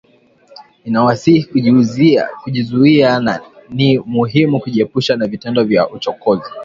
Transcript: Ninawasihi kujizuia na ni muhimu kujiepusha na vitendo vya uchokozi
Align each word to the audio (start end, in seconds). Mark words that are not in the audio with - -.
Ninawasihi 0.85 1.47
kujizuia 2.43 3.19
na 3.19 3.39
ni 3.69 3.99
muhimu 3.99 4.59
kujiepusha 4.59 5.15
na 5.15 5.27
vitendo 5.27 5.63
vya 5.63 5.89
uchokozi 5.89 6.49